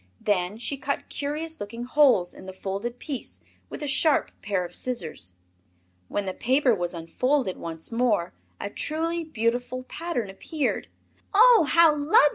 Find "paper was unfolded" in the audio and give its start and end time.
6.33-7.55